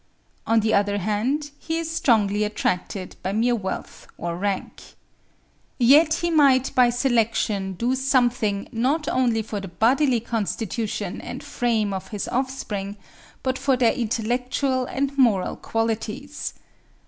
On 0.47 0.61
the 0.61 0.73
other 0.73 0.97
hand 0.97 1.51
he 1.59 1.77
is 1.77 1.87
strongly 1.91 2.43
attracted 2.43 3.15
by 3.21 3.33
mere 3.33 3.53
wealth 3.53 4.07
or 4.17 4.35
rank. 4.35 4.95
Yet 5.77 6.15
he 6.25 6.31
might 6.31 6.73
by 6.73 6.89
selection 6.89 7.73
do 7.73 7.93
something 7.93 8.67
not 8.71 9.07
only 9.07 9.43
for 9.43 9.59
the 9.59 9.67
bodily 9.67 10.19
constitution 10.19 11.21
and 11.21 11.43
frame 11.43 11.93
of 11.93 12.07
his 12.07 12.27
offspring, 12.29 12.97
but 13.43 13.59
for 13.59 13.77
their 13.77 13.93
intellectual 13.93 14.85
and 14.87 15.15
moral 15.19 15.55
qualities. 15.55 16.55